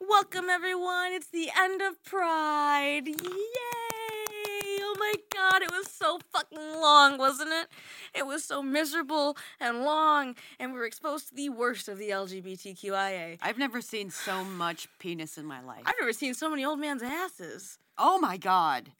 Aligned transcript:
Welcome, 0.00 0.50
everyone. 0.50 1.12
It's 1.12 1.28
the 1.28 1.50
end 1.56 1.80
of 1.80 2.02
Pride. 2.02 3.06
Yay! 3.06 3.14
Oh 4.80 4.96
my 4.98 5.14
god, 5.32 5.62
it 5.62 5.70
was 5.70 5.88
so 5.88 6.18
fucking 6.32 6.80
long, 6.80 7.16
wasn't 7.16 7.50
it? 7.50 7.68
It 8.12 8.26
was 8.26 8.42
so 8.42 8.60
miserable 8.60 9.36
and 9.60 9.82
long, 9.82 10.34
and 10.58 10.72
we 10.72 10.78
were 10.80 10.84
exposed 10.84 11.28
to 11.28 11.34
the 11.34 11.48
worst 11.48 11.88
of 11.88 11.98
the 11.98 12.10
LGBTQIA. 12.10 13.38
I've 13.40 13.56
never 13.56 13.80
seen 13.80 14.10
so 14.10 14.42
much 14.44 14.88
penis 14.98 15.38
in 15.38 15.46
my 15.46 15.62
life. 15.62 15.82
I've 15.86 15.94
never 16.00 16.12
seen 16.12 16.34
so 16.34 16.50
many 16.50 16.64
old 16.64 16.80
man's 16.80 17.02
asses. 17.02 17.78
Oh 17.96 18.18
my 18.18 18.36
god. 18.36 18.90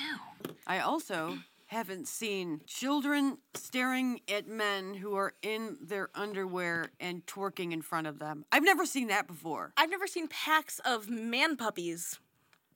Ew. 0.00 0.52
I 0.66 0.80
also 0.80 1.38
haven't 1.68 2.08
seen 2.08 2.62
children 2.66 3.38
staring 3.54 4.20
at 4.26 4.48
men 4.48 4.94
who 4.94 5.14
are 5.14 5.34
in 5.42 5.76
their 5.82 6.08
underwear 6.14 6.90
and 6.98 7.24
twerking 7.26 7.72
in 7.72 7.82
front 7.82 8.06
of 8.06 8.18
them. 8.18 8.44
I've 8.50 8.64
never 8.64 8.86
seen 8.86 9.08
that 9.08 9.26
before. 9.26 9.72
I've 9.76 9.90
never 9.90 10.06
seen 10.06 10.28
packs 10.28 10.80
of 10.80 11.08
man 11.08 11.56
puppies. 11.56 12.18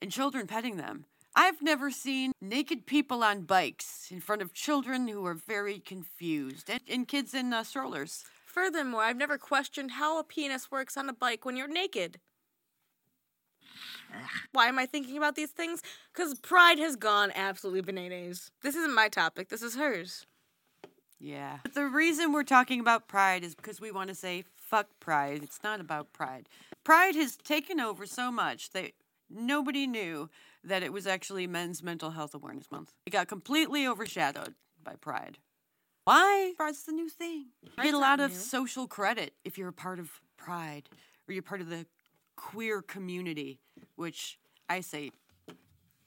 And 0.01 0.11
children 0.11 0.47
petting 0.47 0.77
them. 0.77 1.05
I've 1.35 1.61
never 1.61 1.89
seen 1.89 2.33
naked 2.39 2.85
people 2.85 3.23
on 3.23 3.41
bikes 3.41 4.09
in 4.11 4.21
front 4.21 4.43
of 4.43 4.53
children 4.53 5.07
who 5.07 5.25
are 5.25 5.33
very 5.33 5.79
confused 5.79 6.69
and, 6.69 6.81
and 6.87 7.07
kids 7.07 7.33
in 7.33 7.51
uh, 7.51 7.63
strollers. 7.63 8.25
Furthermore, 8.45 9.01
I've 9.01 9.17
never 9.17 9.39
questioned 9.39 9.91
how 9.91 10.19
a 10.19 10.23
penis 10.23 10.69
works 10.69 10.95
on 10.95 11.09
a 11.09 11.13
bike 11.13 11.45
when 11.45 11.57
you're 11.57 11.67
naked. 11.67 12.19
Why 14.53 14.67
am 14.67 14.79
I 14.79 14.85
thinking 14.85 15.17
about 15.17 15.35
these 15.35 15.49
things? 15.49 15.81
Because 16.13 16.35
pride 16.35 16.77
has 16.79 16.95
gone 16.95 17.31
absolutely 17.35 17.81
bananas. 17.81 18.51
This 18.61 18.75
isn't 18.75 18.93
my 18.93 19.09
topic, 19.09 19.49
this 19.49 19.63
is 19.63 19.75
hers. 19.75 20.25
Yeah. 21.19 21.59
But 21.63 21.73
the 21.73 21.85
reason 21.85 22.31
we're 22.31 22.43
talking 22.43 22.79
about 22.79 23.07
pride 23.07 23.43
is 23.43 23.55
because 23.55 23.81
we 23.81 23.91
want 23.91 24.09
to 24.09 24.15
say 24.15 24.43
fuck 24.55 24.87
pride. 24.99 25.41
It's 25.41 25.63
not 25.63 25.79
about 25.79 26.13
pride. 26.13 26.49
Pride 26.83 27.15
has 27.15 27.35
taken 27.37 27.79
over 27.79 28.05
so 28.05 28.31
much 28.31 28.71
that 28.71 28.91
nobody 29.29 29.87
knew 29.87 30.29
that 30.63 30.83
it 30.83 30.93
was 30.93 31.07
actually 31.07 31.47
Men's 31.47 31.81
Mental 31.81 32.11
Health 32.11 32.35
Awareness 32.35 32.69
Month. 32.71 32.91
It 33.05 33.11
got 33.11 33.27
completely 33.27 33.87
overshadowed 33.87 34.53
by 34.83 34.95
pride. 34.95 35.37
Why? 36.03 36.53
Pride's 36.57 36.83
the 36.83 36.91
new 36.91 37.09
thing. 37.09 37.47
You 37.77 37.83
get 37.83 37.93
a 37.93 37.97
lot 37.97 38.19
of 38.19 38.31
new. 38.31 38.37
social 38.37 38.87
credit 38.87 39.33
if 39.43 39.57
you're 39.57 39.69
a 39.69 39.73
part 39.73 39.99
of 39.99 40.21
pride 40.37 40.89
or 41.27 41.33
you're 41.33 41.41
part 41.41 41.61
of 41.61 41.69
the 41.69 41.85
queer 42.35 42.81
community, 42.81 43.59
which 43.95 44.37
I 44.69 44.81
say 44.81 45.11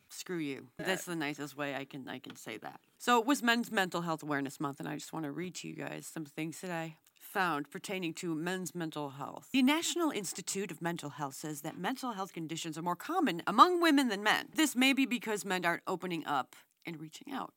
screw 0.09 0.39
you. 0.39 0.69
That's 0.79 1.05
the 1.05 1.17
nicest 1.17 1.57
way 1.57 1.75
I 1.75 1.85
can 1.85 2.09
I 2.09 2.19
can 2.19 2.37
say 2.37 2.57
that. 2.59 2.81
So 2.99 3.19
it 3.21 3.27
was 3.27 3.43
Men's 3.43 3.71
Mental 3.71 4.03
Health 4.03 4.23
Awareness 4.23 4.59
Month, 4.61 4.81
and 4.81 4.89
I 4.89 4.95
just 4.95 5.13
want 5.13 5.25
to 5.25 5.33
read 5.33 5.55
to 5.57 5.69
you 5.69 5.75
guys 5.75 6.07
some 6.13 6.25
things 6.25 6.61
that 6.61 6.71
I 6.71 6.97
found 7.37 7.71
pertaining 7.71 8.15
to 8.15 8.35
men's 8.35 8.75
mental 8.75 9.11
health. 9.11 9.49
The 9.53 9.63
National 9.63 10.11
Institute 10.11 10.71
of 10.71 10.81
Mental 10.81 11.11
Health 11.11 11.35
says 11.35 11.61
that 11.61 11.77
mental 11.77 12.13
health 12.13 12.33
conditions 12.33 12.79
are 12.79 12.83
more 12.83 12.97
common 12.97 13.43
among 13.47 13.83
women 13.83 14.09
than 14.09 14.23
men. 14.23 14.47
This 14.55 14.75
may 14.75 14.95
be 14.95 15.05
because 15.05 15.45
men 15.45 15.65
aren't 15.65 15.83
opening 15.87 16.25
up 16.25 16.57
and 16.87 16.99
reaching 16.99 17.35
out. 17.35 17.53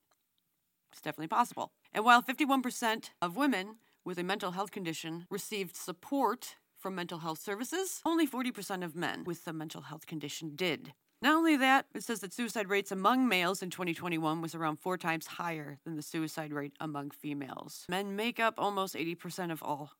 It's 0.91 1.02
definitely 1.02 1.28
possible. 1.28 1.72
And 1.94 2.03
while 2.03 2.22
51% 2.22 3.11
of 3.22 3.38
women 3.38 3.75
with 4.03 4.17
a 4.17 4.23
mental 4.23 4.52
health 4.52 4.72
condition 4.72 5.28
received 5.30 5.75
support 5.75 6.56
from 6.80 6.95
mental 6.95 7.19
health 7.19 7.39
services, 7.39 8.02
only 8.05 8.25
40% 8.25 8.83
of 8.83 8.95
men 8.95 9.23
with 9.25 9.45
a 9.47 9.53
mental 9.53 9.81
health 9.81 10.08
condition 10.08 10.55
did. 10.55 10.94
Not 11.22 11.35
only 11.35 11.58
that, 11.58 11.85
it 11.94 12.03
says 12.03 12.22
that 12.22 12.33
suicide 12.33 12.69
rates 12.69 12.91
among 12.91 13.27
males 13.27 13.61
in 13.61 13.69
2021 13.69 14.41
was 14.41 14.55
around 14.55 14.80
four 14.80 14.97
times 14.97 15.27
higher 15.27 15.77
than 15.83 15.97
the 15.97 16.02
suicide 16.02 16.53
rate 16.53 16.73
among 16.80 17.11
females. 17.11 17.85
Men 17.89 18.16
make 18.16 18.39
up 18.39 18.53
almost 18.57 18.95
80% 18.95 19.52
of 19.52 19.61
all. 19.61 19.91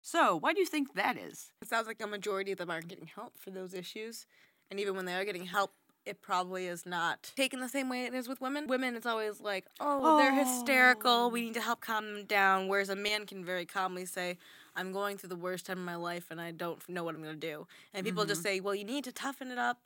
So, 0.00 0.36
why 0.36 0.52
do 0.52 0.60
you 0.60 0.66
think 0.66 0.94
that 0.94 1.16
is? 1.16 1.50
It 1.60 1.68
sounds 1.68 1.88
like 1.88 2.00
a 2.00 2.06
majority 2.06 2.52
of 2.52 2.58
them 2.58 2.70
aren't 2.70 2.86
getting 2.86 3.08
help 3.08 3.36
for 3.36 3.50
those 3.50 3.74
issues. 3.74 4.26
And 4.70 4.78
even 4.78 4.94
when 4.94 5.06
they 5.06 5.14
are 5.14 5.24
getting 5.24 5.44
help, 5.44 5.72
it 6.06 6.22
probably 6.22 6.66
is 6.66 6.86
not 6.86 7.32
taken 7.36 7.60
the 7.60 7.68
same 7.68 7.88
way 7.88 8.04
it 8.04 8.14
is 8.14 8.28
with 8.28 8.40
women. 8.40 8.66
Women, 8.66 8.94
it's 8.94 9.06
always 9.06 9.40
like, 9.40 9.66
oh, 9.80 10.18
they're 10.18 10.32
hysterical. 10.32 11.30
We 11.30 11.42
need 11.42 11.54
to 11.54 11.60
help 11.60 11.80
calm 11.80 12.06
them 12.06 12.24
down. 12.26 12.68
Whereas 12.68 12.88
a 12.88 12.96
man 12.96 13.26
can 13.26 13.44
very 13.44 13.66
calmly 13.66 14.06
say, 14.06 14.38
I'm 14.78 14.92
going 14.92 15.18
through 15.18 15.30
the 15.30 15.36
worst 15.36 15.66
time 15.66 15.78
of 15.78 15.84
my 15.84 15.96
life 15.96 16.26
and 16.30 16.40
I 16.40 16.52
don't 16.52 16.86
know 16.88 17.04
what 17.04 17.14
I'm 17.14 17.22
going 17.22 17.38
to 17.38 17.46
do. 17.46 17.66
And 17.92 18.06
people 18.06 18.24
just 18.24 18.42
mm-hmm. 18.42 18.48
say, 18.48 18.60
well, 18.60 18.74
you 18.74 18.84
need 18.84 19.04
to 19.04 19.12
toughen 19.12 19.50
it 19.50 19.58
up, 19.58 19.80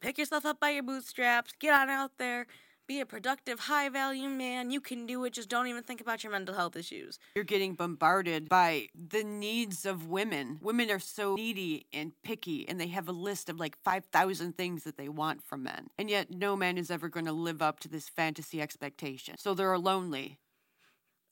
pick 0.00 0.18
yourself 0.18 0.44
up 0.44 0.58
by 0.58 0.70
your 0.70 0.82
bootstraps, 0.82 1.52
get 1.60 1.72
on 1.72 1.88
out 1.88 2.18
there, 2.18 2.46
be 2.88 3.00
a 3.00 3.06
productive, 3.06 3.60
high 3.60 3.88
value 3.88 4.28
man. 4.28 4.70
You 4.70 4.80
can 4.80 5.06
do 5.06 5.24
it. 5.24 5.32
Just 5.32 5.48
don't 5.48 5.68
even 5.68 5.82
think 5.82 6.00
about 6.00 6.24
your 6.24 6.32
mental 6.32 6.54
health 6.54 6.76
issues. 6.76 7.18
You're 7.34 7.44
getting 7.44 7.74
bombarded 7.74 8.48
by 8.48 8.88
the 8.94 9.22
needs 9.22 9.86
of 9.86 10.08
women. 10.08 10.58
Women 10.60 10.90
are 10.90 10.98
so 10.98 11.36
needy 11.36 11.86
and 11.92 12.12
picky, 12.22 12.68
and 12.68 12.80
they 12.80 12.88
have 12.88 13.08
a 13.08 13.12
list 13.12 13.48
of 13.48 13.60
like 13.60 13.76
5,000 13.82 14.56
things 14.56 14.84
that 14.84 14.96
they 14.96 15.08
want 15.08 15.44
from 15.44 15.62
men. 15.62 15.90
And 15.96 16.10
yet, 16.10 16.30
no 16.30 16.56
man 16.56 16.76
is 16.76 16.90
ever 16.90 17.08
going 17.08 17.26
to 17.26 17.32
live 17.32 17.62
up 17.62 17.80
to 17.80 17.88
this 17.88 18.08
fantasy 18.08 18.60
expectation. 18.60 19.38
So 19.38 19.54
they're 19.54 19.78
lonely. 19.78 20.38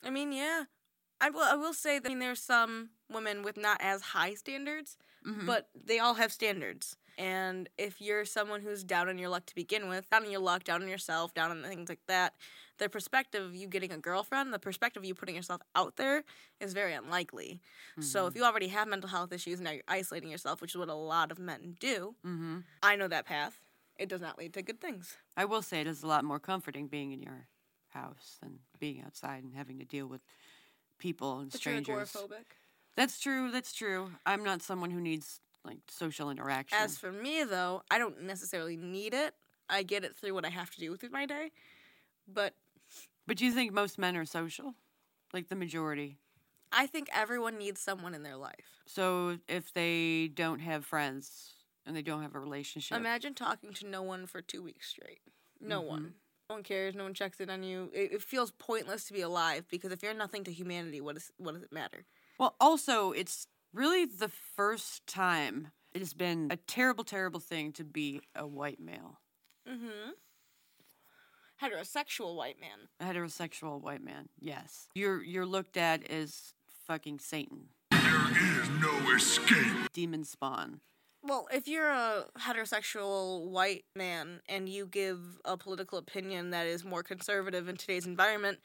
I 0.04 0.10
mean, 0.10 0.32
yeah. 0.32 0.64
I 1.20 1.30
will. 1.30 1.42
I 1.42 1.54
will 1.54 1.74
say 1.74 1.98
that 1.98 2.06
I 2.06 2.10
mean, 2.10 2.18
there's 2.18 2.40
some 2.42 2.90
women 3.12 3.42
with 3.42 3.56
not 3.56 3.78
as 3.80 4.00
high 4.02 4.34
standards, 4.34 4.96
but 5.46 5.68
they 5.74 5.98
all 5.98 6.14
have 6.14 6.32
standards. 6.32 6.96
And 7.18 7.68
if 7.76 8.00
you're 8.00 8.24
someone 8.24 8.62
who's 8.62 8.82
down 8.82 9.08
on 9.10 9.18
your 9.18 9.28
luck 9.28 9.44
to 9.46 9.54
begin 9.54 9.88
with, 9.88 10.08
down 10.08 10.24
on 10.24 10.30
your 10.30 10.40
luck, 10.40 10.64
down 10.64 10.80
on 10.82 10.88
yourself, 10.88 11.34
down 11.34 11.50
on 11.50 11.62
things 11.62 11.90
like 11.90 12.00
that, 12.08 12.32
the 12.78 12.88
perspective 12.88 13.44
of 13.44 13.54
you 13.54 13.66
getting 13.66 13.92
a 13.92 13.98
girlfriend, 13.98 14.54
the 14.54 14.58
perspective 14.58 15.02
of 15.02 15.04
you 15.04 15.14
putting 15.14 15.34
yourself 15.36 15.60
out 15.76 15.96
there 15.96 16.24
is 16.60 16.72
very 16.72 16.94
unlikely. 16.94 17.60
So 18.00 18.26
if 18.26 18.34
you 18.34 18.44
already 18.44 18.68
have 18.68 18.88
mental 18.88 19.10
health 19.10 19.32
issues 19.34 19.58
and 19.58 19.64
now 19.66 19.72
you're 19.72 19.82
isolating 19.86 20.30
yourself, 20.30 20.62
which 20.62 20.70
is 20.70 20.78
what 20.78 20.88
a 20.88 20.94
lot 20.94 21.30
of 21.30 21.38
men 21.38 21.76
do, 21.78 22.14
Mm-hmm. 22.26 22.58
I 22.82 22.96
know 22.96 23.08
that 23.08 23.26
path. 23.26 23.60
It 23.98 24.08
does 24.08 24.22
not 24.22 24.38
lead 24.38 24.54
to 24.54 24.62
good 24.62 24.80
things. 24.80 25.18
I 25.36 25.44
will 25.44 25.60
say 25.60 25.82
it 25.82 25.86
is 25.86 26.02
a 26.02 26.06
lot 26.06 26.24
more 26.24 26.38
comforting 26.38 26.86
being 26.86 27.12
in 27.12 27.20
your 27.20 27.48
house 27.90 28.38
than 28.40 28.60
being 28.78 29.02
outside 29.04 29.44
and 29.44 29.54
having 29.54 29.78
to 29.78 29.84
deal 29.84 30.06
with 30.06 30.22
people 31.00 31.40
and 31.40 31.50
But 31.50 31.60
strangers. 31.60 32.12
agoraphobic. 32.12 32.44
That's 32.96 33.18
true. 33.18 33.50
That's 33.50 33.72
true. 33.72 34.12
I'm 34.24 34.44
not 34.44 34.62
someone 34.62 34.90
who 34.90 35.00
needs 35.00 35.40
like 35.64 35.78
social 35.88 36.30
interaction. 36.30 36.78
As 36.78 36.96
for 36.98 37.10
me, 37.10 37.42
though, 37.44 37.82
I 37.90 37.98
don't 37.98 38.22
necessarily 38.22 38.76
need 38.76 39.14
it. 39.14 39.34
I 39.68 39.82
get 39.82 40.04
it 40.04 40.16
through 40.16 40.34
what 40.34 40.44
I 40.44 40.50
have 40.50 40.70
to 40.70 40.78
do 40.80 40.96
through 40.96 41.10
my 41.10 41.26
day. 41.26 41.50
But 42.32 42.54
but 43.26 43.36
do 43.36 43.44
you 43.44 43.52
think 43.52 43.72
most 43.72 43.98
men 43.98 44.16
are 44.16 44.24
social? 44.24 44.74
Like 45.32 45.48
the 45.48 45.56
majority? 45.56 46.18
I 46.72 46.86
think 46.86 47.08
everyone 47.12 47.58
needs 47.58 47.80
someone 47.80 48.14
in 48.14 48.22
their 48.22 48.36
life. 48.36 48.82
So 48.86 49.38
if 49.48 49.72
they 49.72 50.28
don't 50.32 50.60
have 50.60 50.84
friends 50.84 51.52
and 51.86 51.96
they 51.96 52.02
don't 52.02 52.22
have 52.22 52.34
a 52.34 52.40
relationship, 52.40 52.96
Imagine 52.98 53.34
talking 53.34 53.72
to 53.74 53.86
no 53.86 54.02
one 54.02 54.26
for 54.26 54.40
two 54.40 54.62
weeks 54.62 54.88
straight. 54.88 55.20
No 55.60 55.80
Mm-hmm. 55.80 55.88
one. 55.88 56.14
No 56.50 56.54
one 56.56 56.62
cares. 56.64 56.96
No 56.96 57.04
one 57.04 57.14
checks 57.14 57.38
in 57.40 57.48
on 57.48 57.62
you. 57.62 57.90
It, 57.94 58.14
it 58.14 58.22
feels 58.22 58.50
pointless 58.50 59.04
to 59.04 59.12
be 59.12 59.20
alive 59.20 59.66
because 59.70 59.92
if 59.92 60.02
you're 60.02 60.12
nothing 60.12 60.42
to 60.44 60.52
humanity, 60.52 61.00
what, 61.00 61.16
is, 61.16 61.30
what 61.38 61.54
does 61.54 61.62
it 61.62 61.72
matter? 61.72 62.04
well, 62.40 62.56
also 62.60 63.12
it's 63.12 63.46
really 63.72 64.04
the 64.04 64.28
first 64.28 65.06
time 65.06 65.68
it 65.92 66.00
has 66.00 66.12
been 66.12 66.48
a 66.50 66.56
terrible, 66.56 67.04
terrible 67.04 67.38
thing 67.38 67.70
to 67.72 67.84
be 67.84 68.20
a 68.34 68.46
white 68.46 68.80
male, 68.80 69.20
Mm-hmm. 69.68 70.10
Heterosexual 71.62 72.34
white 72.34 72.56
man. 72.60 72.88
a 72.98 73.04
heterosexual 73.04 73.80
white 73.80 74.02
man. 74.02 74.28
Yes, 74.40 74.88
you're 74.94 75.22
you're 75.22 75.44
looked 75.46 75.76
at 75.76 76.10
as 76.10 76.54
fucking 76.86 77.18
Satan, 77.20 77.66
There 77.90 78.00
is 78.62 78.68
no 78.80 79.14
escape. 79.14 79.92
demon 79.92 80.24
spawn. 80.24 80.80
Well, 81.22 81.48
if 81.52 81.68
you're 81.68 81.90
a 81.90 82.24
heterosexual 82.38 83.46
white 83.48 83.84
man 83.94 84.40
and 84.48 84.68
you 84.68 84.86
give 84.86 85.18
a 85.44 85.56
political 85.56 85.98
opinion 85.98 86.50
that 86.50 86.66
is 86.66 86.84
more 86.84 87.02
conservative 87.02 87.68
in 87.68 87.76
today's 87.76 88.06
environment, 88.06 88.58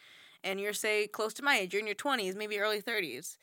and 0.43 0.59
you're, 0.59 0.73
say, 0.73 1.07
close 1.07 1.33
to 1.33 1.43
my 1.43 1.57
age, 1.57 1.73
you're 1.73 1.81
in 1.81 1.87
your 1.87 1.95
20s, 1.95 2.35
maybe 2.35 2.59
early 2.59 2.81
30s, 2.81 3.37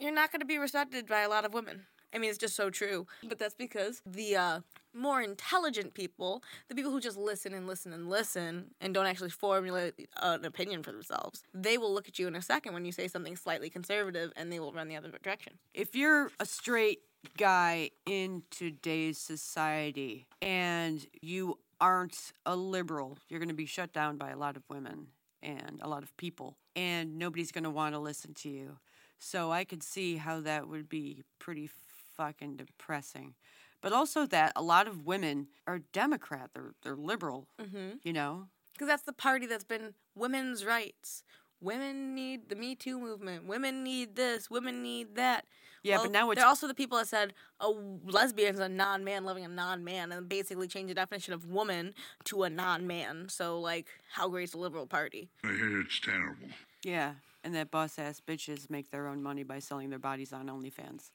you're 0.00 0.12
not 0.12 0.32
going 0.32 0.40
to 0.40 0.46
be 0.46 0.58
respected 0.58 1.06
by 1.06 1.20
a 1.20 1.28
lot 1.28 1.44
of 1.44 1.54
women. 1.54 1.86
I 2.14 2.18
mean, 2.18 2.28
it's 2.28 2.38
just 2.38 2.56
so 2.56 2.68
true. 2.68 3.06
But 3.26 3.38
that's 3.38 3.54
because 3.54 4.02
the 4.04 4.36
uh, 4.36 4.60
more 4.92 5.22
intelligent 5.22 5.94
people, 5.94 6.42
the 6.68 6.74
people 6.74 6.90
who 6.90 7.00
just 7.00 7.16
listen 7.16 7.54
and 7.54 7.66
listen 7.66 7.92
and 7.92 8.10
listen 8.10 8.74
and 8.80 8.92
don't 8.92 9.06
actually 9.06 9.30
formulate 9.30 10.08
an 10.20 10.44
opinion 10.44 10.82
for 10.82 10.92
themselves, 10.92 11.42
they 11.54 11.78
will 11.78 11.94
look 11.94 12.08
at 12.08 12.18
you 12.18 12.26
in 12.28 12.34
a 12.34 12.42
second 12.42 12.74
when 12.74 12.84
you 12.84 12.92
say 12.92 13.08
something 13.08 13.36
slightly 13.36 13.70
conservative 13.70 14.30
and 14.36 14.52
they 14.52 14.60
will 14.60 14.72
run 14.72 14.88
the 14.88 14.96
other 14.96 15.08
direction. 15.08 15.54
if 15.72 15.94
you're 15.94 16.30
a 16.38 16.44
straight 16.44 17.00
guy 17.36 17.90
in 18.06 18.42
today's 18.50 19.18
society 19.18 20.26
and 20.40 21.06
you 21.20 21.58
aren't 21.80 22.32
a 22.46 22.54
liberal, 22.56 23.18
you're 23.28 23.40
going 23.40 23.48
to 23.48 23.54
be 23.54 23.66
shut 23.66 23.92
down 23.92 24.16
by 24.16 24.30
a 24.30 24.36
lot 24.36 24.56
of 24.56 24.62
women 24.68 25.08
and 25.42 25.80
a 25.82 25.88
lot 25.88 26.02
of 26.04 26.16
people, 26.16 26.56
and 26.76 27.18
nobody's 27.18 27.50
going 27.50 27.64
to 27.64 27.70
want 27.70 27.94
to 27.94 27.98
listen 27.98 28.32
to 28.34 28.48
you. 28.48 28.78
So 29.18 29.50
I 29.50 29.64
could 29.64 29.82
see 29.82 30.16
how 30.16 30.40
that 30.40 30.68
would 30.68 30.88
be 30.88 31.22
pretty 31.38 31.68
fucking 32.16 32.56
depressing. 32.56 33.34
But 33.80 33.92
also 33.92 34.26
that 34.26 34.52
a 34.54 34.62
lot 34.62 34.86
of 34.86 35.04
women 35.06 35.48
are 35.66 35.80
Democrat, 35.92 36.50
they're 36.54 36.74
they're 36.82 36.96
liberal, 36.96 37.48
Mm-hmm. 37.60 37.96
you 38.04 38.12
know. 38.12 38.46
Because 38.72 38.86
that's 38.88 39.02
the 39.02 39.12
party 39.12 39.46
that's 39.46 39.64
been 39.64 39.94
women's 40.14 40.64
rights, 40.64 41.24
women 41.62 42.14
need 42.14 42.48
the 42.48 42.56
Me 42.56 42.74
Too 42.74 42.98
movement. 42.98 43.46
Women 43.46 43.82
need 43.82 44.16
this. 44.16 44.50
Women 44.50 44.82
need 44.82 45.14
that. 45.16 45.46
Yeah, 45.82 45.96
Well, 45.96 46.04
but 46.04 46.12
now 46.12 46.30
it's 46.30 46.38
they're 46.38 46.46
also 46.46 46.68
the 46.68 46.74
people 46.74 46.98
that 46.98 47.08
said 47.08 47.34
oh, 47.60 47.98
a 48.06 48.10
lesbian 48.10 48.54
is 48.54 48.60
a 48.60 48.68
non-man 48.68 49.24
loving 49.24 49.44
a 49.44 49.48
non-man, 49.48 50.12
and 50.12 50.28
basically 50.28 50.68
changed 50.68 50.90
the 50.90 50.94
definition 50.94 51.34
of 51.34 51.46
woman 51.46 51.94
to 52.24 52.44
a 52.44 52.50
non-man. 52.50 53.28
So, 53.28 53.58
like, 53.58 53.88
how 54.12 54.28
great's 54.28 54.52
the 54.52 54.58
liberal 54.58 54.86
party? 54.86 55.28
I 55.44 55.48
hear 55.48 55.80
it's 55.80 55.98
terrible. 55.98 56.46
yeah, 56.84 57.14
and 57.42 57.52
that 57.56 57.70
boss 57.72 57.98
ass 57.98 58.20
bitches 58.24 58.70
make 58.70 58.90
their 58.92 59.08
own 59.08 59.22
money 59.22 59.42
by 59.42 59.58
selling 59.58 59.90
their 59.90 59.98
bodies 59.98 60.32
on 60.32 60.46
OnlyFans. 60.46 61.10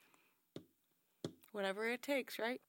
Whatever 1.52 1.88
it 1.88 2.02
takes, 2.02 2.38
right? 2.38 2.60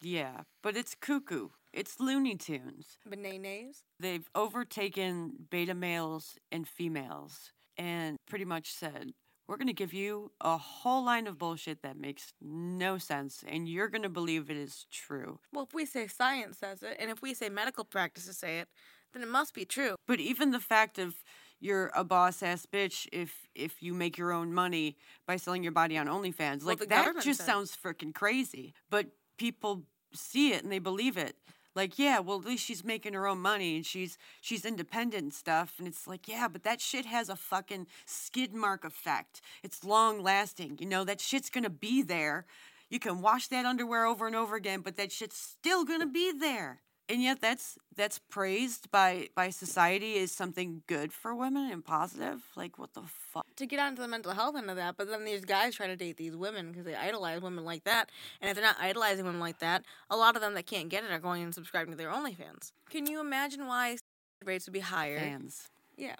Yeah, 0.00 0.42
but 0.62 0.76
it's 0.76 0.94
cuckoo. 0.96 1.48
It's 1.72 2.00
Looney 2.00 2.36
Tunes. 2.36 2.98
Bananas. 3.06 3.84
They've 3.98 4.28
overtaken 4.34 5.46
beta 5.50 5.74
males 5.74 6.36
and 6.50 6.66
females 6.66 7.52
and 7.76 8.16
pretty 8.28 8.44
much 8.44 8.72
said, 8.72 9.12
we're 9.46 9.56
going 9.56 9.66
to 9.68 9.72
give 9.72 9.92
you 9.92 10.30
a 10.40 10.56
whole 10.56 11.04
line 11.04 11.26
of 11.26 11.38
bullshit 11.38 11.82
that 11.82 11.96
makes 11.96 12.32
no 12.40 12.98
sense, 12.98 13.42
and 13.48 13.68
you're 13.68 13.88
going 13.88 14.02
to 14.02 14.08
believe 14.08 14.48
it 14.48 14.56
is 14.56 14.86
true. 14.92 15.40
Well, 15.52 15.64
if 15.64 15.74
we 15.74 15.86
say 15.86 16.06
science 16.06 16.58
says 16.58 16.84
it, 16.84 16.96
and 17.00 17.10
if 17.10 17.20
we 17.20 17.34
say 17.34 17.48
medical 17.48 17.84
practices 17.84 18.38
say 18.38 18.60
it, 18.60 18.68
then 19.12 19.22
it 19.22 19.28
must 19.28 19.52
be 19.52 19.64
true. 19.64 19.96
But 20.06 20.20
even 20.20 20.52
the 20.52 20.60
fact 20.60 20.98
of 21.00 21.16
you're 21.58 21.90
a 21.96 22.04
boss 22.04 22.44
ass 22.44 22.64
bitch 22.64 23.08
if 23.12 23.48
if 23.54 23.82
you 23.82 23.92
make 23.92 24.16
your 24.16 24.30
own 24.32 24.52
money 24.52 24.96
by 25.26 25.36
selling 25.36 25.64
your 25.64 25.72
body 25.72 25.98
on 25.98 26.06
OnlyFans, 26.06 26.62
like 26.62 26.88
that 26.88 27.14
just 27.20 27.40
said- 27.40 27.46
sounds 27.46 27.76
freaking 27.76 28.14
crazy. 28.14 28.72
But 28.88 29.08
people 29.36 29.82
see 30.14 30.52
it 30.52 30.62
and 30.62 30.70
they 30.70 30.78
believe 30.78 31.16
it. 31.16 31.36
Like, 31.74 31.98
yeah, 31.98 32.18
well, 32.18 32.38
at 32.38 32.46
least 32.46 32.64
she's 32.64 32.84
making 32.84 33.12
her 33.14 33.26
own 33.26 33.38
money 33.38 33.76
and 33.76 33.86
she's 33.86 34.18
she's 34.40 34.64
independent 34.64 35.22
and 35.22 35.34
stuff. 35.34 35.74
And 35.78 35.86
it's 35.86 36.06
like, 36.06 36.26
yeah, 36.26 36.48
but 36.48 36.64
that 36.64 36.80
shit 36.80 37.06
has 37.06 37.28
a 37.28 37.36
fucking 37.36 37.86
skid 38.06 38.52
mark 38.52 38.84
effect. 38.84 39.40
It's 39.62 39.84
long 39.84 40.22
lasting. 40.22 40.78
You 40.80 40.86
know, 40.86 41.04
that 41.04 41.20
shit's 41.20 41.50
gonna 41.50 41.70
be 41.70 42.02
there. 42.02 42.46
You 42.88 42.98
can 42.98 43.22
wash 43.22 43.46
that 43.48 43.66
underwear 43.66 44.04
over 44.04 44.26
and 44.26 44.34
over 44.34 44.56
again, 44.56 44.80
but 44.80 44.96
that 44.96 45.12
shit's 45.12 45.36
still 45.36 45.84
gonna 45.84 46.06
be 46.06 46.32
there. 46.32 46.80
And 47.10 47.20
yet 47.20 47.40
that's 47.40 47.76
that's 47.96 48.20
praised 48.20 48.88
by 48.92 49.28
by 49.34 49.50
society 49.50 50.16
as 50.18 50.30
something 50.30 50.82
good 50.86 51.12
for 51.12 51.34
women 51.34 51.68
and 51.72 51.84
positive. 51.84 52.40
Like 52.54 52.78
what 52.78 52.94
the 52.94 53.02
fuck? 53.02 53.44
To 53.56 53.66
get 53.66 53.80
onto 53.80 54.00
the 54.00 54.06
mental 54.06 54.32
health 54.32 54.54
end 54.56 54.70
of 54.70 54.76
that, 54.76 54.96
but 54.96 55.08
then 55.08 55.24
these 55.24 55.44
guys 55.44 55.74
try 55.74 55.88
to 55.88 55.96
date 55.96 56.16
these 56.16 56.36
women 56.36 56.70
because 56.70 56.84
they 56.84 56.94
idolize 56.94 57.42
women 57.42 57.64
like 57.64 57.82
that. 57.84 58.10
And 58.40 58.48
if 58.48 58.54
they're 58.54 58.64
not 58.64 58.76
idolizing 58.80 59.24
women 59.24 59.40
like 59.40 59.58
that, 59.58 59.84
a 60.08 60.16
lot 60.16 60.36
of 60.36 60.42
them 60.42 60.54
that 60.54 60.66
can't 60.66 60.88
get 60.88 61.02
it 61.02 61.10
are 61.10 61.18
going 61.18 61.42
and 61.42 61.52
subscribing 61.52 61.90
to 61.90 61.96
their 61.96 62.10
OnlyFans. 62.10 62.70
Can 62.88 63.06
you 63.06 63.20
imagine 63.20 63.66
why 63.66 63.96
rates 64.44 64.66
would 64.66 64.72
be 64.72 64.80
higher? 64.80 65.18
Fans. 65.18 65.68
Yeah. 65.96 66.16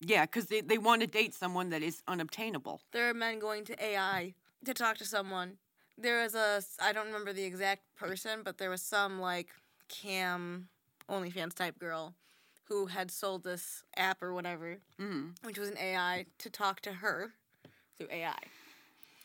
Yeah, 0.00 0.24
because 0.24 0.46
they, 0.46 0.62
they 0.62 0.78
want 0.78 1.02
to 1.02 1.06
date 1.06 1.34
someone 1.34 1.68
that 1.68 1.82
is 1.82 2.02
unobtainable. 2.08 2.80
There 2.92 3.10
are 3.10 3.14
men 3.14 3.38
going 3.38 3.66
to 3.66 3.84
AI 3.84 4.32
to 4.64 4.72
talk 4.72 4.96
to 4.98 5.04
someone. 5.04 5.58
There 5.98 6.22
was 6.22 6.34
a, 6.34 6.62
I 6.82 6.94
don't 6.94 7.06
remember 7.06 7.34
the 7.34 7.44
exact 7.44 7.82
person, 7.94 8.40
but 8.42 8.56
there 8.56 8.70
was 8.70 8.80
some 8.80 9.20
like 9.20 9.48
cam 9.90 10.68
OnlyFans 11.10 11.54
type 11.54 11.78
girl 11.78 12.14
who 12.64 12.86
had 12.86 13.10
sold 13.10 13.42
this 13.44 13.82
app 13.96 14.22
or 14.22 14.32
whatever, 14.32 14.78
Mm. 14.98 15.34
which 15.42 15.58
was 15.58 15.68
an 15.68 15.76
AI 15.76 16.26
to 16.38 16.48
talk 16.48 16.80
to 16.82 16.92
her 16.94 17.32
through 17.98 18.08
AI. 18.10 18.38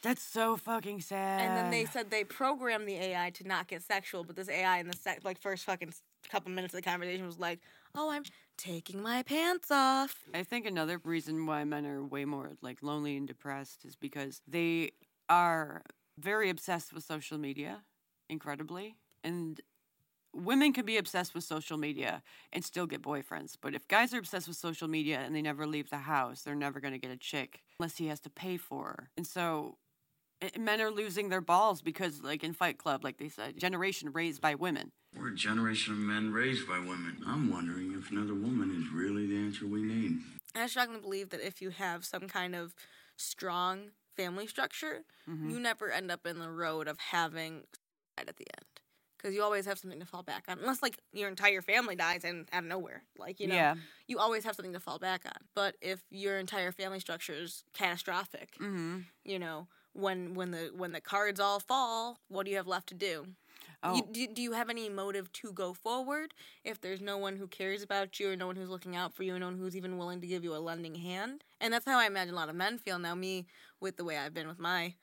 That's 0.02 0.22
so 0.22 0.58
fucking 0.58 1.02
sad. 1.02 1.42
And 1.48 1.56
then 1.58 1.72
they 1.72 1.86
said 1.86 2.10
they 2.10 2.24
programmed 2.24 2.88
the 2.88 2.96
AI 2.96 3.30
to 3.32 3.48
not 3.48 3.68
get 3.68 3.82
sexual, 3.84 4.24
but 4.24 4.36
this 4.36 4.50
AI 4.50 4.80
in 4.80 4.88
the 4.88 4.96
sec- 4.98 5.24
like 5.24 5.40
first 5.40 5.64
fucking 5.66 5.94
couple 6.30 6.52
minutes 6.52 6.74
of 6.74 6.84
the 6.84 6.90
conversation 6.90 7.26
was 7.26 7.40
like, 7.40 7.60
"Oh, 7.94 8.10
I'm 8.10 8.24
taking 8.58 9.02
my 9.02 9.24
pants 9.24 9.70
off." 9.72 10.24
I 10.34 10.44
think 10.44 10.66
another 10.66 11.00
reason 11.04 11.46
why 11.46 11.64
men 11.64 11.86
are 11.86 12.04
way 12.04 12.26
more 12.26 12.58
like 12.62 12.82
lonely 12.84 13.16
and 13.18 13.28
depressed 13.28 13.86
is 13.86 13.96
because 13.96 14.42
they 14.48 14.92
are 15.30 15.84
very 16.18 16.50
obsessed 16.50 16.94
with 16.94 17.04
social 17.04 17.38
media, 17.38 17.84
incredibly. 18.30 18.98
And 19.24 19.60
women 20.36 20.74
can 20.74 20.86
be 20.86 20.98
obsessed 20.98 21.34
with 21.34 21.44
social 21.44 21.78
media 21.78 22.22
and 22.52 22.64
still 22.64 22.86
get 22.86 23.02
boyfriends. 23.02 23.56
But 23.60 23.74
if 23.74 23.88
guys 23.88 24.14
are 24.14 24.20
obsessed 24.20 24.48
with 24.48 24.58
social 24.58 24.88
media 24.88 25.20
and 25.20 25.36
they 25.36 25.42
never 25.42 25.66
leave 25.66 25.90
the 25.90 25.98
house, 25.98 26.42
they're 26.42 26.56
never 26.56 26.80
going 26.80 26.94
to 26.94 27.00
get 27.00 27.12
a 27.12 27.18
chick 27.18 27.62
unless 27.80 27.98
he 27.98 28.08
has 28.08 28.20
to 28.22 28.30
pay 28.30 28.58
for 28.58 28.86
her. 28.86 29.10
And 29.18 29.26
so 29.26 29.78
eh, 30.42 30.50
men 30.60 30.82
are 30.82 30.92
losing 30.92 31.30
their 31.30 31.42
balls 31.42 31.82
because, 31.82 32.22
like 32.22 32.44
in 32.44 32.54
Fight 32.54 32.78
Club, 32.78 33.04
like 33.04 33.18
they 33.18 33.30
said, 33.30 33.58
generation 33.58 34.12
raised 34.12 34.42
by 34.42 34.56
women. 34.56 34.92
We're 35.18 35.30
a 35.30 35.36
generation 35.36 35.94
of 35.94 36.00
men 36.00 36.34
raised 36.34 36.68
by 36.68 36.80
women. 36.80 37.22
I'm 37.26 37.50
wondering 37.50 37.96
if 37.98 38.12
another 38.12 38.34
woman 38.34 38.72
is 38.72 38.94
really 38.94 39.28
the 39.28 39.38
answer 39.38 39.66
we 39.66 39.82
need. 39.82 40.20
I 40.54 40.68
strongly 40.68 41.00
believe 41.00 41.30
that 41.30 41.46
if 41.46 41.62
you 41.62 41.70
have 41.70 42.04
some 42.04 42.28
kind 42.28 42.54
of 42.56 42.76
strong 43.16 43.92
family 44.16 44.48
structure, 44.48 45.04
you 45.28 45.60
never 45.60 45.90
end 45.90 46.12
up 46.12 46.26
in 46.26 46.40
the 46.40 46.50
road 46.50 46.88
of 46.88 46.98
having 47.00 47.64
at 48.18 48.28
the 48.38 48.46
end. 48.58 48.66
Because 49.26 49.36
you 49.36 49.44
always 49.44 49.66
have 49.66 49.80
something 49.80 50.00
to 50.00 50.06
fall 50.06 50.24
back 50.24 50.46
on, 50.48 50.60
unless 50.60 50.84
like 50.84 51.00
your 51.12 51.30
entire 51.30 51.64
family 51.64 51.96
dies 51.96 52.24
and 52.24 52.48
out 52.54 52.64
of 52.64 52.70
nowhere, 52.70 53.04
like 53.18 53.40
you 53.40 53.48
know, 53.48 53.66
Yeah. 53.66 53.76
you 54.08 54.20
always 54.20 54.46
have 54.46 54.56
something 54.56 54.74
to 54.74 54.80
fall 54.80 55.00
back 55.00 55.26
on. 55.26 55.48
But 55.56 55.78
if 55.82 56.04
your 56.12 56.38
entire 56.40 56.72
family 56.72 57.00
structure 57.00 57.34
is 57.34 57.64
catastrophic, 57.74 58.60
Mm-hmm. 58.60 59.08
you 59.24 59.40
know, 59.40 59.68
when 59.94 60.36
when 60.36 60.52
the 60.52 60.72
when 60.76 60.92
the 60.94 61.02
cards 61.02 61.40
all 61.40 61.60
fall, 61.60 62.20
what 62.28 62.46
do 62.46 62.52
you 62.52 62.58
have 62.58 62.68
left 62.68 62.88
to 62.90 62.96
do? 62.96 63.28
Oh, 63.84 63.90
You, 63.90 64.08
do, 64.12 64.28
do 64.28 64.42
you 64.42 64.54
have 64.54 64.70
any 64.70 64.90
motive 64.90 65.32
to 65.34 65.54
go 65.54 65.74
forward 65.74 66.34
if 66.64 66.82
there's 66.82 67.02
no 67.02 67.18
one 67.18 67.38
who 67.38 67.48
cares 67.48 67.84
about 67.84 68.20
you 68.20 68.32
or 68.32 68.36
no 68.36 68.48
one 68.48 68.56
who's 68.56 68.70
looking 68.70 68.96
out 68.96 69.14
for 69.14 69.24
you, 69.24 69.34
and 69.34 69.42
no 69.42 69.48
one 69.48 69.58
who's 69.60 69.78
even 69.78 69.98
willing 69.98 70.22
to 70.22 70.28
give 70.28 70.44
you 70.44 70.56
a 70.56 70.58
lending 70.58 70.96
hand? 70.96 71.44
And 71.62 71.74
that's 71.74 71.86
how 71.86 72.00
I 72.00 72.08
imagine 72.08 72.34
a 72.34 72.38
lot 72.38 72.50
of 72.50 72.56
men 72.56 72.80
feel 72.80 73.00
now. 73.00 73.16
Me, 73.16 73.48
with 73.80 73.98
the 73.98 74.06
way 74.06 74.18
I've 74.18 74.34
been 74.34 74.48
with 74.48 74.60
my 74.60 74.96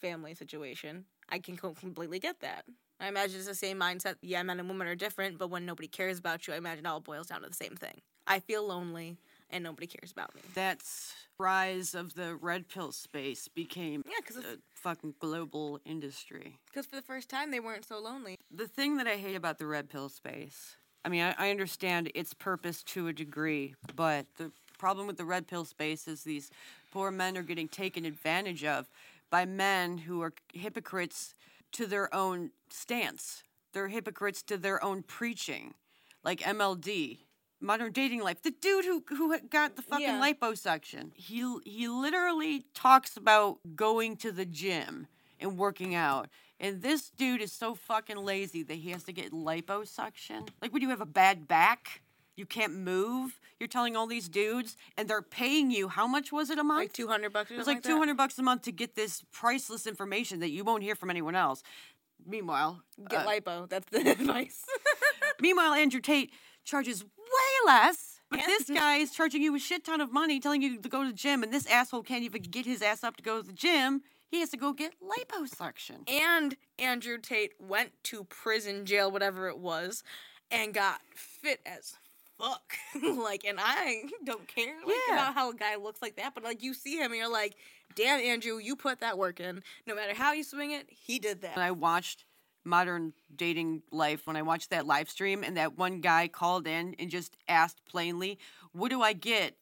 family 0.00 0.34
situation, 0.34 1.06
I 1.28 1.38
can 1.40 1.56
completely 1.56 2.18
get 2.20 2.40
that. 2.40 2.66
I 3.00 3.08
imagine 3.08 3.38
it's 3.38 3.48
the 3.48 3.54
same 3.54 3.78
mindset. 3.78 4.16
Yeah, 4.22 4.42
men 4.42 4.60
and 4.60 4.68
women 4.68 4.86
are 4.86 4.94
different, 4.94 5.38
but 5.38 5.50
when 5.50 5.66
nobody 5.66 5.88
cares 5.88 6.18
about 6.18 6.46
you, 6.46 6.54
I 6.54 6.56
imagine 6.56 6.86
it 6.86 6.88
all 6.88 7.00
boils 7.00 7.26
down 7.26 7.42
to 7.42 7.48
the 7.48 7.54
same 7.54 7.76
thing. 7.76 8.00
I 8.26 8.38
feel 8.40 8.66
lonely 8.66 9.18
and 9.50 9.62
nobody 9.62 9.86
cares 9.86 10.10
about 10.10 10.34
me. 10.34 10.40
that's 10.54 11.14
rise 11.38 11.94
of 11.94 12.14
the 12.14 12.34
red 12.36 12.68
pill 12.68 12.92
space 12.92 13.48
became 13.48 14.02
Yeah, 14.06 14.14
because 14.18 14.36
a 14.38 14.58
fucking 14.74 15.14
global 15.20 15.80
industry. 15.84 16.58
Because 16.66 16.86
for 16.86 16.96
the 16.96 17.02
first 17.02 17.28
time 17.28 17.50
they 17.50 17.60
weren't 17.60 17.84
so 17.84 17.98
lonely. 17.98 18.36
The 18.50 18.68
thing 18.68 18.96
that 18.96 19.06
I 19.06 19.16
hate 19.16 19.34
about 19.34 19.58
the 19.58 19.66
red 19.66 19.90
pill 19.90 20.08
space, 20.08 20.76
I 21.04 21.08
mean, 21.08 21.22
I, 21.22 21.34
I 21.38 21.50
understand 21.50 22.10
its 22.14 22.32
purpose 22.32 22.82
to 22.84 23.08
a 23.08 23.12
degree, 23.12 23.74
but 23.94 24.26
the 24.38 24.52
problem 24.78 25.06
with 25.06 25.16
the 25.18 25.24
red 25.24 25.46
pill 25.46 25.64
space 25.64 26.08
is 26.08 26.22
these 26.24 26.50
poor 26.92 27.10
men 27.10 27.36
are 27.36 27.42
getting 27.42 27.68
taken 27.68 28.04
advantage 28.04 28.64
of 28.64 28.88
by 29.30 29.44
men 29.44 29.98
who 29.98 30.22
are 30.22 30.32
hypocrites 30.52 31.34
to 31.74 31.86
their 31.86 32.12
own 32.14 32.50
stance. 32.70 33.42
They're 33.72 33.88
hypocrites 33.88 34.42
to 34.44 34.56
their 34.56 34.82
own 34.82 35.02
preaching, 35.02 35.74
like 36.22 36.40
MLD. 36.40 37.18
Modern 37.60 37.92
dating 37.92 38.20
life. 38.22 38.42
The 38.42 38.50
dude 38.50 38.84
who 38.84 39.02
who 39.08 39.38
got 39.48 39.76
the 39.76 39.82
fucking 39.82 40.06
Yeah. 40.06 40.20
liposuction. 40.20 41.12
He 41.14 41.56
he 41.64 41.88
literally 41.88 42.66
talks 42.74 43.16
about 43.16 43.58
going 43.74 44.16
to 44.18 44.32
the 44.32 44.44
gym 44.44 45.06
and 45.40 45.56
working 45.56 45.94
out. 45.94 46.28
And 46.60 46.82
this 46.82 47.08
dude 47.10 47.40
is 47.40 47.52
so 47.52 47.74
fucking 47.74 48.18
lazy 48.18 48.62
that 48.64 48.74
he 48.74 48.90
has 48.90 49.04
to 49.04 49.12
get 49.12 49.32
liposuction. 49.32 50.48
Like, 50.60 50.72
would 50.72 50.82
you 50.82 50.90
have 50.90 51.00
a 51.00 51.06
bad 51.06 51.48
back? 51.48 52.02
You 52.36 52.46
can't 52.46 52.74
move. 52.74 53.38
You're 53.60 53.68
telling 53.68 53.96
all 53.96 54.06
these 54.06 54.28
dudes, 54.28 54.76
and 54.96 55.08
they're 55.08 55.22
paying 55.22 55.70
you. 55.70 55.88
How 55.88 56.06
much 56.06 56.32
was 56.32 56.50
it 56.50 56.58
a 56.58 56.64
month? 56.64 56.80
Like 56.80 56.92
200 56.92 57.32
bucks 57.32 57.50
or 57.50 57.54
It 57.54 57.56
was 57.58 57.66
something 57.66 57.76
like 57.76 57.84
two 57.84 57.98
hundred 57.98 58.16
bucks 58.16 58.38
a 58.38 58.42
month 58.42 58.62
to 58.62 58.72
get 58.72 58.96
this 58.96 59.22
priceless 59.32 59.86
information 59.86 60.40
that 60.40 60.50
you 60.50 60.64
won't 60.64 60.82
hear 60.82 60.94
from 60.96 61.10
anyone 61.10 61.36
else. 61.36 61.62
Meanwhile, 62.26 62.82
Get 63.08 63.26
uh, 63.26 63.28
lipo. 63.30 63.68
That's 63.68 63.86
the 63.90 64.10
advice. 64.10 64.64
meanwhile, 65.40 65.72
Andrew 65.74 66.00
Tate 66.00 66.30
charges 66.64 67.04
way 67.04 67.66
less. 67.66 68.20
But 68.30 68.40
Yeah. 68.40 68.46
this 68.46 68.70
guy 68.70 68.96
is 68.96 69.12
charging 69.12 69.42
you 69.42 69.54
a 69.54 69.58
shit 69.58 69.84
ton 69.84 70.00
of 70.00 70.12
money, 70.12 70.40
telling 70.40 70.62
you 70.62 70.78
to 70.80 70.88
go 70.88 71.02
to 71.02 71.10
the 71.10 71.14
gym, 71.16 71.42
and 71.42 71.52
this 71.52 71.66
asshole 71.66 72.02
can't 72.02 72.24
even 72.24 72.42
get 72.42 72.64
his 72.66 72.82
ass 72.82 73.04
up 73.04 73.16
to 73.18 73.22
go 73.22 73.40
to 73.42 73.46
the 73.46 73.52
gym. 73.52 74.02
He 74.28 74.40
has 74.40 74.50
to 74.50 74.56
go 74.56 74.72
get 74.72 74.94
liposuction. 75.00 76.08
and 76.08 76.56
Andrew 76.78 77.18
Tate 77.18 77.52
went 77.60 77.92
to 78.04 78.24
prison, 78.24 78.84
jail, 78.86 79.10
whatever 79.10 79.48
it 79.48 79.58
was, 79.58 80.02
and 80.50 80.74
got 80.74 81.00
fit 81.14 81.60
as 81.64 81.96
fuck. 82.38 82.74
like, 83.02 83.44
and 83.44 83.58
I 83.60 84.02
don't 84.24 84.46
care 84.46 84.74
like, 84.86 84.96
Yeah. 85.08 85.14
about 85.14 85.34
how 85.34 85.50
a 85.50 85.54
guy 85.54 85.76
looks 85.76 86.02
like 86.02 86.16
that, 86.16 86.34
but 86.34 86.44
like 86.44 86.62
you 86.62 86.74
see 86.74 86.96
him 86.96 87.12
and 87.12 87.16
you're 87.16 87.30
like, 87.32 87.56
damn, 87.94 88.20
Andrew, 88.20 88.58
you 88.58 88.76
put 88.76 89.00
that 89.00 89.18
work 89.18 89.40
in. 89.40 89.62
No 89.86 89.94
matter 89.94 90.14
how 90.14 90.32
you 90.32 90.44
swing 90.44 90.72
it, 90.72 90.86
he 90.90 91.18
did 91.18 91.42
that. 91.42 91.56
When 91.56 91.64
I 91.64 91.70
watched 91.70 92.24
Modern 92.64 93.12
Dating 93.34 93.82
Life, 93.90 94.26
when 94.26 94.36
I 94.36 94.42
watched 94.42 94.70
that 94.70 94.86
live 94.86 95.10
stream, 95.10 95.44
and 95.44 95.56
that 95.56 95.76
one 95.76 96.00
guy 96.00 96.28
called 96.28 96.66
in 96.66 96.94
and 96.98 97.10
just 97.10 97.36
asked 97.46 97.84
plainly, 97.84 98.38
"What 98.72 98.90
do 98.90 99.02
I 99.02 99.12
get?" 99.12 99.56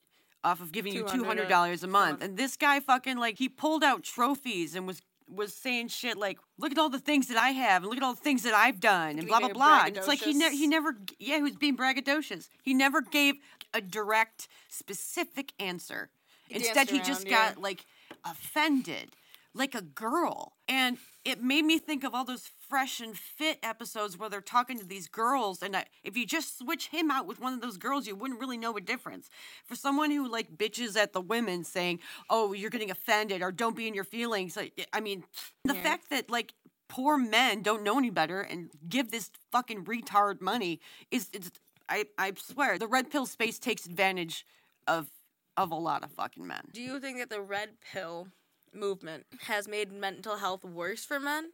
Off 0.45 0.61
of 0.61 0.73
giving 0.73 0.93
you 0.93 1.07
two 1.07 1.23
hundred 1.23 1.49
dollars 1.49 1.85
a 1.85 1.87
month, 1.87 2.21
and 2.21 2.37
this 2.37 2.57
guy 2.57 2.81
fucking 2.81 3.17
like 3.17 3.38
he 3.38 3.49
pulled 3.49 3.85
out 3.85 4.02
trophies 4.02 4.75
and 4.75 4.88
was 4.88 5.00
was 5.35 5.55
saying 5.55 5.89
shit 5.89 6.17
like, 6.17 6.39
"Look 6.59 6.73
at 6.73 6.79
all 6.79 6.89
the 6.89 6.99
things 6.99 7.29
that 7.29 7.37
I 7.37 7.51
have, 7.51 7.83
and 7.83 7.91
look 7.91 7.97
at 7.97 8.03
all 8.03 8.15
the 8.15 8.21
things 8.21 8.43
that 8.43 8.55
I've 8.55 8.81
done, 8.81 9.19
and 9.19 9.27
blah 9.27 9.41
blah 9.41 9.49
blah." 9.49 9.85
And 9.87 9.97
it's 9.97 10.09
like 10.09 10.21
he 10.21 10.35
never, 10.35 10.55
he 10.55 10.67
never, 10.67 10.97
yeah, 11.19 11.37
he 11.37 11.43
was 11.43 11.57
being 11.57 11.77
braggadocious. 11.77 12.49
He 12.62 12.75
never 12.75 13.01
gave 13.01 13.37
a 13.75 13.81
direct, 13.81 14.49
specific 14.69 15.53
answer. 15.59 16.11
Instead, 16.51 16.89
danced 16.89 16.93
he 16.93 16.99
just 17.01 17.27
yeah. 17.27 17.49
got 17.51 17.62
like 17.62 17.87
offended, 18.25 19.17
like 19.54 19.75
a 19.75 19.82
girl, 19.82 20.54
and 20.68 20.99
it 21.25 21.42
made 21.42 21.64
me 21.64 21.78
think 21.78 22.04
of 22.04 22.14
all 22.14 22.25
those 22.25 22.50
fresh 22.68 23.00
and 23.00 23.16
fit 23.16 23.59
episodes 23.62 24.16
where 24.16 24.30
they're 24.30 24.40
talking 24.40 24.78
to 24.78 24.85
these 24.87 25.09
girls, 25.09 25.62
and 25.62 25.76
I, 25.76 25.85
if 26.02 26.16
you 26.16 26.26
just 26.26 26.59
switch 26.59 26.88
him 26.88 27.11
out 27.11 27.26
with 27.26 27.40
one 27.40 27.52
of 27.52 27.61
those 27.61 27.76
girls, 27.76 28.06
you 28.06 28.16
wouldn't 28.16 28.40
really 28.40 28.56
know 28.56 28.76
a 28.76 28.80
difference. 28.80 29.28
For 29.66 29.75
someone 29.75 30.11
who 30.11 30.28
like 30.28 30.56
bitches 30.56 30.97
at 30.97 31.12
the 31.12 31.21
women, 31.21 31.64
saying, 31.64 32.00
"Oh, 32.30 32.52
you're 32.52 32.71
getting 32.71 32.90
offended," 32.90 33.42
or 33.42 33.52
"Don't 33.52 33.76
be 33.76 33.87
in 33.87 33.94
your 33.94 34.04
feelings," 34.04 34.56
like, 34.56 34.88
I 34.92 35.00
mean, 35.00 35.25
the 35.64 35.75
Yeah. 35.75 35.82
fact 35.82 36.11
that 36.11 36.30
like 36.30 36.54
poor 36.88 37.16
men 37.16 37.62
don't 37.62 37.82
know 37.82 37.99
any 37.99 38.11
better 38.11 38.42
and 38.42 38.71
give 38.88 39.11
this 39.11 39.30
fucking 39.50 39.85
retard 39.85 40.40
money 40.40 40.80
is 41.11 41.28
it's 41.32 41.50
I, 41.88 42.04
I 42.18 42.32
swear 42.37 42.78
the 42.78 42.87
red 42.87 43.11
pill 43.11 43.26
space 43.26 43.59
takes 43.59 43.87
advantage 43.87 44.47
of 44.87 45.11
of 45.56 45.71
a 45.71 45.75
lot 45.75 46.02
of 46.02 46.11
fucking 46.12 46.47
men. 46.47 46.62
Do 46.73 46.80
you 46.80 46.99
think 47.00 47.18
that 47.18 47.28
the 47.28 47.40
red 47.42 47.71
pill 47.92 48.28
movement 48.75 49.26
has 49.47 49.69
made 49.69 49.93
mental 49.93 50.37
health 50.37 50.64
worse 50.64 51.05
for 51.05 51.21
men? 51.21 51.50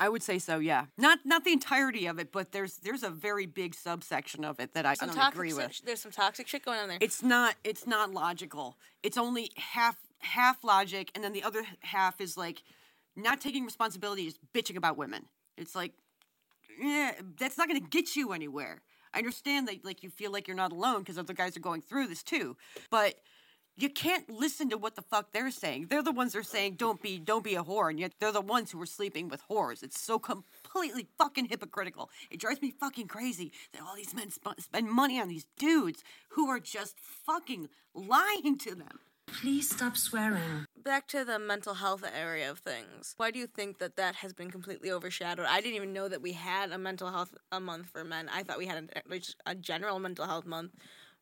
I 0.00 0.08
would 0.08 0.22
say 0.22 0.38
so, 0.38 0.58
yeah. 0.58 0.86
Not 0.98 1.20
not 1.24 1.44
the 1.44 1.52
entirety 1.52 2.06
of 2.06 2.18
it, 2.18 2.32
but 2.32 2.52
there's 2.52 2.78
there's 2.78 3.02
a 3.02 3.10
very 3.10 3.46
big 3.46 3.74
subsection 3.74 4.44
of 4.44 4.58
it 4.58 4.74
that 4.74 4.84
I, 4.84 4.94
Some 4.94 5.10
don't 5.10 5.32
agree 5.32 5.52
with. 5.52 5.82
There's 5.84 6.00
some 6.00 6.10
toxic 6.10 6.48
shit 6.48 6.64
going 6.64 6.80
on 6.80 6.88
there. 6.88 6.98
It's 7.00 7.22
not 7.22 7.54
it's 7.62 7.86
not 7.86 8.12
logical. 8.12 8.76
It's 9.02 9.16
only 9.16 9.52
half 9.56 9.96
half 10.18 10.64
logic, 10.64 11.10
and 11.14 11.22
then 11.22 11.32
the 11.32 11.44
other 11.44 11.64
half 11.80 12.20
is 12.20 12.36
like 12.36 12.62
not 13.14 13.40
taking 13.40 13.64
responsibility, 13.64 14.24
just 14.24 14.38
bitching 14.52 14.76
about 14.76 14.96
women. 14.96 15.26
It's 15.56 15.76
like, 15.76 15.92
yeah, 16.80 17.12
that's 17.38 17.56
not 17.56 17.68
going 17.68 17.80
to 17.80 17.88
get 17.88 18.16
you 18.16 18.32
anywhere. 18.32 18.82
I 19.12 19.18
understand 19.18 19.68
that 19.68 19.84
like 19.84 20.02
you 20.02 20.10
feel 20.10 20.32
like 20.32 20.48
you're 20.48 20.56
not 20.56 20.72
alone 20.72 21.00
because 21.00 21.18
other 21.18 21.34
guys 21.34 21.56
are 21.56 21.60
going 21.60 21.82
through 21.82 22.08
this 22.08 22.24
too, 22.24 22.56
but 22.90 23.14
you 23.76 23.90
can't 23.90 24.30
listen 24.30 24.70
to 24.70 24.78
what 24.78 24.94
the 24.94 25.02
fuck 25.02 25.32
they're 25.32 25.50
saying. 25.50 25.86
They're 25.88 26.02
the 26.02 26.12
ones 26.12 26.32
that 26.32 26.40
are 26.40 26.42
saying 26.42 26.74
don't 26.74 27.02
be 27.02 27.18
don't 27.18 27.44
be 27.44 27.54
a 27.54 27.64
whore, 27.64 27.90
and 27.90 27.98
yet 27.98 28.12
they're 28.18 28.32
the 28.32 28.40
ones 28.40 28.70
who 28.70 28.80
are 28.80 28.86
sleeping 28.86 29.28
with 29.28 29.42
whores. 29.50 29.82
It's 29.82 30.00
so 30.00 30.18
completely 30.18 31.08
fucking 31.18 31.46
hypocritical. 31.46 32.10
It 32.30 32.40
drives 32.40 32.62
me 32.62 32.70
fucking 32.70 33.08
crazy 33.08 33.52
that 33.72 33.82
all 33.82 33.96
these 33.96 34.14
men 34.14 34.30
sp- 34.30 34.60
spend 34.60 34.90
money 34.90 35.20
on 35.20 35.28
these 35.28 35.46
dudes 35.58 36.02
who 36.30 36.48
are 36.48 36.60
just 36.60 36.98
fucking 37.00 37.68
lying 37.94 38.58
to 38.58 38.74
them. 38.74 39.00
Please 39.26 39.70
stop 39.70 39.96
swearing. 39.96 40.66
Back 40.76 41.08
to 41.08 41.24
the 41.24 41.38
mental 41.38 41.74
health 41.74 42.04
area 42.14 42.50
of 42.50 42.58
things. 42.58 43.14
Why 43.16 43.30
do 43.30 43.38
you 43.38 43.46
think 43.46 43.78
that 43.78 43.96
that 43.96 44.16
has 44.16 44.32
been 44.32 44.50
completely 44.50 44.90
overshadowed? 44.90 45.46
I 45.48 45.60
didn't 45.60 45.76
even 45.76 45.92
know 45.92 46.08
that 46.08 46.20
we 46.20 46.32
had 46.32 46.70
a 46.70 46.78
mental 46.78 47.10
health 47.10 47.34
a 47.50 47.58
month 47.58 47.88
for 47.88 48.04
men. 48.04 48.28
I 48.32 48.42
thought 48.42 48.58
we 48.58 48.66
had 48.66 48.90
a, 48.94 49.20
a 49.46 49.54
general 49.54 49.98
mental 49.98 50.26
health 50.26 50.44
month, 50.44 50.72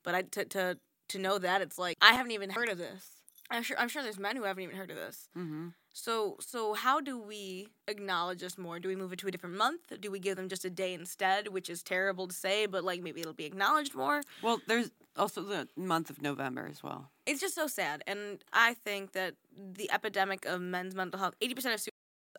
but 0.03 0.15
I 0.15 0.23
to 0.23 0.45
to 0.47 0.79
to 1.13 1.19
know 1.19 1.39
that 1.39 1.63
it's 1.63 1.79
like 1.79 1.97
I 2.01 2.13
haven't 2.15 2.33
even 2.33 2.51
heard 2.51 2.69
of 2.69 2.79
this. 2.79 3.09
I'm 3.51 3.63
sure 3.63 3.79
I'm 3.79 3.89
sure 3.89 4.03
there's 4.03 4.19
men 4.19 4.37
who 4.37 4.45
haven't 4.45 4.65
even 4.65 4.77
heard 4.77 4.91
of 4.91 4.97
this. 4.97 5.29
Mm-hmm. 5.37 5.69
So 5.93 6.37
so 6.41 6.73
how 6.73 7.01
do 7.01 7.19
we 7.19 7.69
acknowledge 7.87 8.41
this 8.41 8.57
more? 8.57 8.81
Do 8.81 8.89
we 8.89 8.97
move 8.97 9.13
it 9.13 9.19
to 9.21 9.29
a 9.29 9.31
different 9.31 9.57
month? 9.57 9.93
Do 10.01 10.11
we 10.11 10.19
give 10.19 10.37
them 10.37 10.49
just 10.49 10.65
a 10.65 10.71
day 10.71 10.95
instead, 10.95 11.49
which 11.49 11.69
is 11.69 11.83
terrible 11.83 12.27
to 12.29 12.35
say, 12.35 12.67
but 12.67 12.83
like 12.83 13.03
maybe 13.03 13.21
it'll 13.21 13.35
be 13.35 13.45
acknowledged 13.45 13.95
more? 13.95 14.23
Well, 14.43 14.61
there's 14.67 14.91
also 15.17 15.43
the 15.43 15.69
month 15.77 16.09
of 16.09 16.23
November 16.23 16.67
as 16.71 16.83
well. 16.83 17.11
It's 17.27 17.41
just 17.41 17.55
so 17.55 17.67
sad, 17.67 18.03
and 18.07 18.43
I 18.53 18.75
think 18.75 19.13
that 19.13 19.35
the 19.55 19.91
epidemic 19.93 20.47
of 20.47 20.61
men's 20.61 20.95
mental 20.95 21.21
health, 21.21 21.35
eighty 21.43 21.55
percent 21.55 21.75
of 21.75 21.81
suicides 21.81 21.93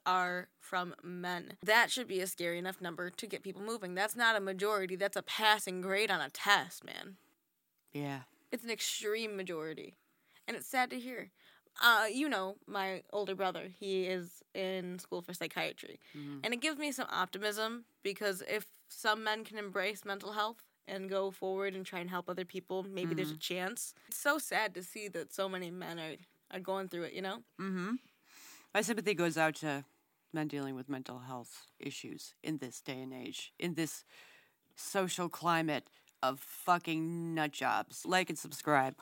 are 0.05 0.47
from 0.59 0.95
men. 1.03 1.53
That 1.63 1.91
should 1.91 2.07
be 2.07 2.21
a 2.21 2.27
scary 2.27 2.57
enough 2.57 2.81
number 2.81 3.11
to 3.11 3.27
get 3.27 3.43
people 3.43 3.61
moving. 3.61 3.93
That's 3.93 4.15
not 4.15 4.35
a 4.35 4.39
majority. 4.39 4.95
That's 4.95 5.15
a 5.15 5.21
passing 5.21 5.81
grade 5.81 6.09
on 6.09 6.19
a 6.19 6.29
test, 6.29 6.83
man. 6.83 7.17
Yeah. 7.93 8.21
It's 8.53 8.63
an 8.63 8.69
extreme 8.69 9.35
majority, 9.35 9.97
and 10.47 10.55
it's 10.55 10.67
sad 10.67 10.91
to 10.91 10.99
hear. 10.99 11.31
Uh, 11.81 12.05
you 12.13 12.29
know, 12.29 12.57
my 12.67 13.01
older 13.11 13.33
brother, 13.33 13.67
he 13.79 14.03
is 14.03 14.43
in 14.53 14.99
school 14.99 15.23
for 15.23 15.33
psychiatry, 15.33 15.99
and 16.43 16.53
it 16.53 16.61
gives 16.61 16.77
me 16.77 16.91
some 16.91 17.07
optimism 17.11 17.85
because 18.03 18.43
if 18.47 18.67
some 18.89 19.23
men 19.23 19.43
can 19.43 19.57
embrace 19.57 20.05
mental 20.05 20.33
health 20.33 20.61
and 20.87 21.09
go 21.09 21.31
forward 21.31 21.73
and 21.73 21.83
try 21.83 21.99
and 21.99 22.11
help 22.11 22.29
other 22.29 22.45
people, 22.45 22.83
maybe 22.83 23.15
there's 23.15 23.31
a 23.31 23.37
chance. 23.37 23.95
It's 24.07 24.19
so 24.19 24.37
sad 24.37 24.75
to 24.75 24.83
see 24.83 25.07
that 25.07 25.33
so 25.33 25.49
many 25.49 25.71
men 25.71 25.99
are 25.99 26.15
are 26.51 26.59
going 26.59 26.89
through 26.89 27.03
it. 27.03 27.13
You 27.13 27.23
know, 27.23 27.37
Mm-hmm. 27.59 27.93
My 28.75 28.81
sympathy 28.81 29.15
goes 29.15 29.35
out 29.35 29.55
to 29.55 29.83
men 30.31 30.47
dealing 30.47 30.75
with 30.75 30.89
mental 30.89 31.19
health 31.19 31.65
issues 31.79 32.35
in 32.43 32.57
this 32.59 32.81
day 32.81 33.01
and 33.01 33.13
age, 33.13 33.51
in 33.57 33.73
this 33.73 34.03
social 34.75 35.29
climate 35.29 35.87
of 36.23 36.39
fucking 36.39 37.35
nut 37.35 37.51
jobs. 37.51 38.05
Like 38.05 38.29
and 38.29 38.39
subscribe. 38.39 38.95